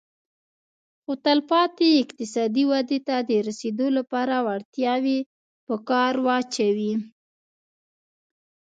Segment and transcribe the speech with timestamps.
[1.03, 5.19] خو تلپاتې اقتصادي ودې ته د رسېدو لپاره وړتیاوې
[5.65, 6.93] په کار واچوي